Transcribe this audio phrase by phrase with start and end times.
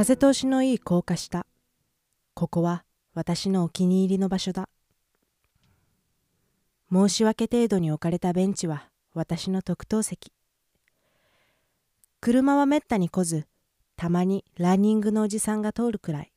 [0.00, 1.44] 風通しのいい高架下。
[2.32, 4.70] ここは私のお気に入りの場所だ。
[6.90, 10.32] 申し訳程度に置かれたベンチは私の特等席。
[12.18, 13.46] 車はめったに来ず
[13.94, 16.32] たまにランニングのおじさんが通るくらい。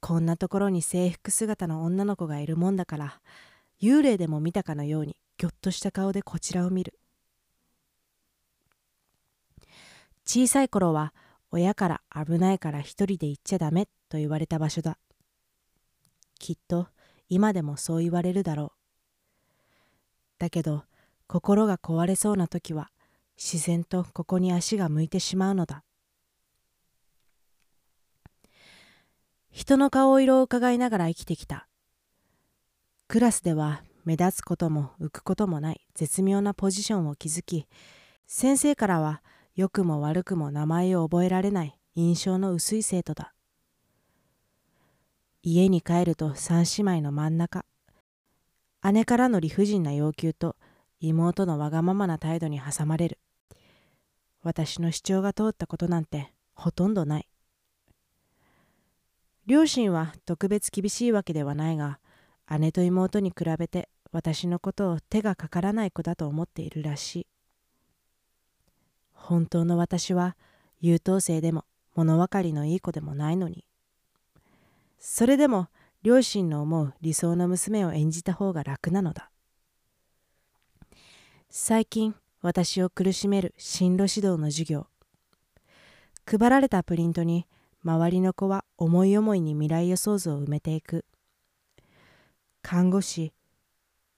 [0.00, 3.20] こんなところに制服姿の女の子がいるもんだから
[3.80, 6.99] 幽霊でも見たかのようにぎょっとした顔でこちらを見る。
[10.32, 11.12] 小さい頃は
[11.50, 14.96] 親から危ないから一人で行っちゃダメと言われた場所だ。
[16.38, 16.86] きっと
[17.28, 18.70] 今でもそう言われるだろう。
[20.38, 20.84] だけど
[21.26, 22.92] 心が壊れそうな時は
[23.36, 25.82] 自然とここに足が向いてしまうのだ。
[29.50, 31.66] 人の顔色を伺いながら生きてきた。
[33.08, 37.66] クラスでは目立つことも浮くこともない絶妙なポジションを築き
[38.28, 39.24] 先生からは
[39.56, 43.34] 良くも悪くも名前を覚えられない印象の薄い生徒だ。
[45.42, 47.64] 家に帰ると三姉妹の真ん中
[48.92, 50.56] 姉からの理不尽な要求と
[51.00, 53.18] 妹のわがままな態度に挟まれる。
[54.42, 57.28] 私の主張が通ったことなんてほとんどない。
[59.46, 61.98] 両親は特別厳しいわけではないが
[62.58, 67.26] 姉と妹に比べて私のことを手がかからない子だと思っているらしい。
[69.20, 70.36] 本当の私は
[70.80, 73.64] 優等生でも物分かりのいい子でもないのに。
[74.98, 75.68] それでも
[76.02, 79.30] 両親の思う理想の娘を演じた方が楽なのだ。
[81.50, 84.86] 最近私を苦しめる進路指導の授業。
[86.26, 87.46] 配られたプリントに
[87.84, 91.04] 周りの子は思い思いに未来予想図を埋めていく。
[92.62, 93.32] 看護師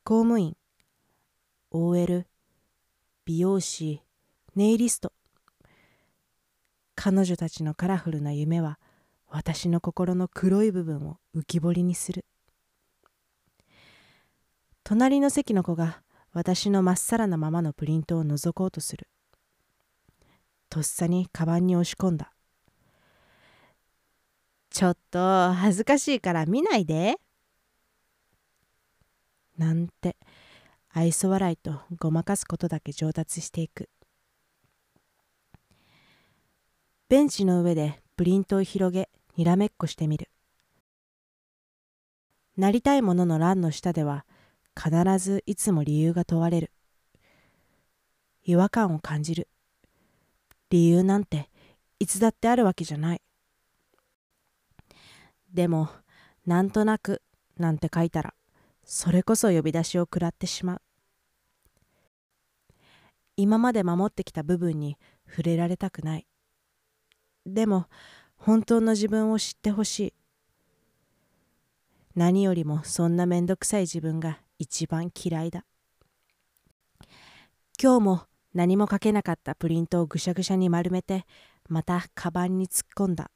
[0.04, 0.56] 公務員
[1.70, 2.26] OL
[3.24, 4.02] 美容師
[4.54, 5.14] ネイリスト。
[6.94, 8.78] 彼女たちのカラフルな夢は
[9.26, 12.26] 私の心の黒い部分を浮き彫りにする。
[14.84, 16.02] 隣の席の子が
[16.34, 19.08] 私のまっさらなままのプリントを覗こうとする。
[20.68, 22.34] とっさにカバンに押し込んだ。
[24.68, 27.16] ちょっと恥ずかしいから見ないで。
[29.56, 30.16] なんて
[30.90, 33.88] 愛想笑いとごまかすことだけ上達していく。
[37.12, 40.30] ベンチの上でプリントを広げにらめっこしてみる。
[42.56, 44.24] なりたいものの欄の下では
[44.74, 46.72] 必ずいつも理由が問われる。
[48.44, 49.48] 違和感を感じる。
[50.70, 51.50] 理由なんて
[51.98, 53.20] いつだってあるわけじゃない。
[55.52, 55.90] でも
[56.46, 57.20] なんとなく
[57.58, 58.32] なんて書いたら
[58.84, 60.82] それこそ呼び出しを食らってしまう。
[63.36, 64.96] 今まで守ってきた部分に
[65.28, 66.26] 触れられたくない。
[67.46, 67.86] でも
[68.36, 70.14] 本当の自分を知ってほしい。
[72.14, 75.64] 何よりもそんなめんどくさい自分が一番嫌いだ。
[77.82, 78.22] 今日も
[78.54, 81.24] 何も書けなかったプリントをぐしゃぐしゃに丸めて
[81.68, 83.30] またカバンに突っ込んだ。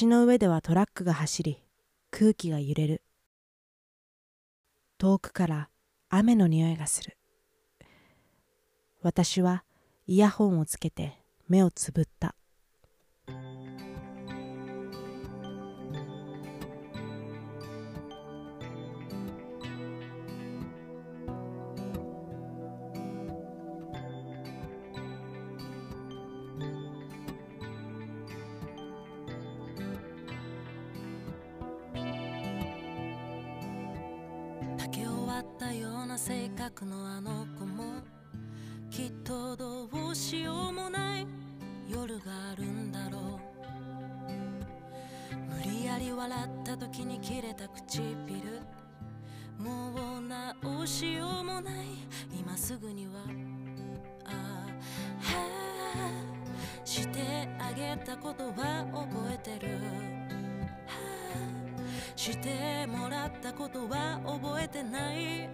[0.00, 1.62] 橋の上ではトラックが走り
[2.10, 3.02] 空気が揺れる。
[4.98, 5.68] 遠くから
[6.08, 7.18] 雨の匂いがする。
[9.02, 9.64] 私は
[10.06, 12.34] イヤホンをつけて目をつぶった。
[34.78, 38.02] 竹終わったような性格のあの子も
[38.90, 39.75] きっとどう
[40.10, 41.26] うしようもない。
[41.88, 44.34] 夜があるんだろう
[45.54, 48.60] 無理やり笑った時に切れた唇。
[49.58, 50.20] もう
[50.62, 51.74] 直しようもない。
[52.38, 53.12] 今すぐには。
[54.24, 54.32] ああ
[55.20, 55.38] は
[56.82, 59.74] あしてあげたことは覚えてる。
[59.74, 59.80] は
[60.88, 65.48] あしてもらったことは覚えてない。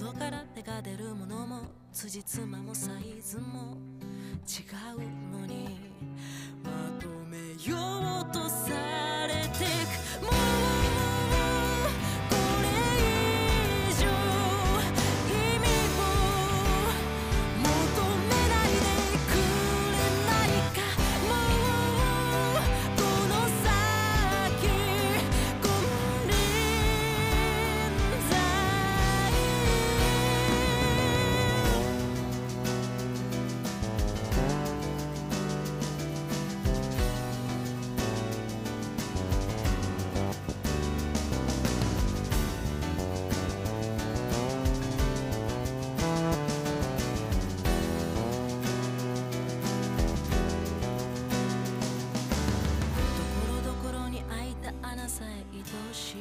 [0.00, 1.60] 喉から手が出るものも
[1.92, 3.76] 辻褄もサイズも
[4.48, 4.62] 違
[4.96, 5.09] う。
[55.92, 56.16] し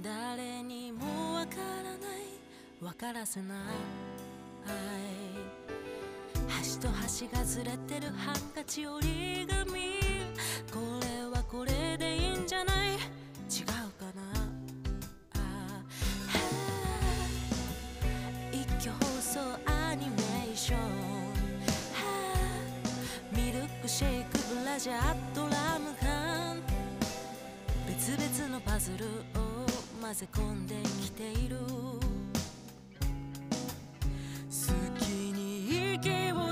[0.00, 2.00] 誰にもわからない。
[2.80, 3.58] わからせない。
[6.48, 9.64] 端と端がずれてるハンカチ折り紙。
[10.72, 12.92] これはこれでいいんじゃない？
[12.94, 14.22] 違うかな？
[18.52, 20.78] 一挙放送アニメーション。
[23.36, 25.69] ミルクシェイクブラジャードラム缶
[28.00, 29.08] 別々のパズルを
[30.00, 31.58] 混ぜ込んできている。
[31.58, 31.66] 好
[34.98, 36.49] きに息を